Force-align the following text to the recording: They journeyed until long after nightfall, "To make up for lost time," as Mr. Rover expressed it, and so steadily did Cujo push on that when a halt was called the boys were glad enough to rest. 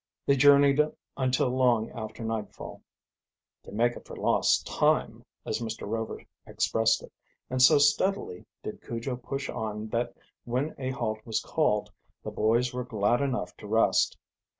They 0.25 0.35
journeyed 0.35 0.81
until 1.15 1.49
long 1.49 1.91
after 1.91 2.23
nightfall, 2.23 2.81
"To 3.61 3.71
make 3.71 3.95
up 3.95 4.07
for 4.07 4.15
lost 4.15 4.65
time," 4.65 5.23
as 5.45 5.59
Mr. 5.61 5.87
Rover 5.87 6.23
expressed 6.47 7.03
it, 7.03 7.11
and 7.51 7.61
so 7.61 7.77
steadily 7.77 8.47
did 8.63 8.81
Cujo 8.81 9.15
push 9.17 9.47
on 9.47 9.89
that 9.89 10.17
when 10.43 10.73
a 10.79 10.89
halt 10.89 11.23
was 11.23 11.39
called 11.39 11.91
the 12.23 12.31
boys 12.31 12.73
were 12.73 12.83
glad 12.83 13.21
enough 13.21 13.55
to 13.57 13.67
rest. 13.67 14.17